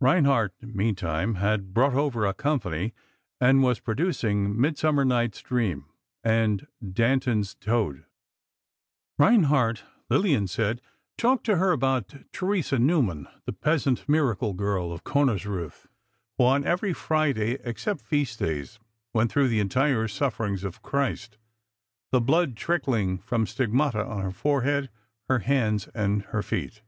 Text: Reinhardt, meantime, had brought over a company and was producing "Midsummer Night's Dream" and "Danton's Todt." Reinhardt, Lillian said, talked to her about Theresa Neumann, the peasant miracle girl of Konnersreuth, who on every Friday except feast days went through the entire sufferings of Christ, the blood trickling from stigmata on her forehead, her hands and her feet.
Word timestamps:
Reinhardt, 0.00 0.54
meantime, 0.62 1.34
had 1.34 1.74
brought 1.74 1.92
over 1.92 2.24
a 2.24 2.32
company 2.32 2.94
and 3.38 3.62
was 3.62 3.80
producing 3.80 4.58
"Midsummer 4.58 5.04
Night's 5.04 5.42
Dream" 5.42 5.84
and 6.22 6.66
"Danton's 6.94 7.54
Todt." 7.54 7.96
Reinhardt, 9.18 9.82
Lillian 10.08 10.46
said, 10.46 10.80
talked 11.18 11.44
to 11.44 11.56
her 11.58 11.70
about 11.70 12.14
Theresa 12.32 12.78
Neumann, 12.78 13.28
the 13.44 13.52
peasant 13.52 14.08
miracle 14.08 14.54
girl 14.54 14.90
of 14.90 15.04
Konnersreuth, 15.04 15.86
who 16.38 16.44
on 16.44 16.64
every 16.64 16.94
Friday 16.94 17.58
except 17.62 18.00
feast 18.00 18.38
days 18.38 18.78
went 19.12 19.30
through 19.30 19.48
the 19.48 19.60
entire 19.60 20.08
sufferings 20.08 20.64
of 20.64 20.80
Christ, 20.80 21.36
the 22.10 22.22
blood 22.22 22.56
trickling 22.56 23.18
from 23.18 23.46
stigmata 23.46 24.02
on 24.02 24.22
her 24.22 24.32
forehead, 24.32 24.88
her 25.28 25.40
hands 25.40 25.88
and 25.88 26.22
her 26.22 26.42
feet. 26.42 26.80